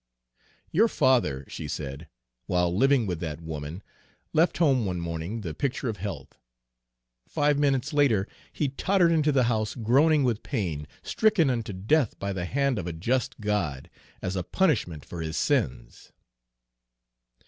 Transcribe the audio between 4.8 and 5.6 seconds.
one morning the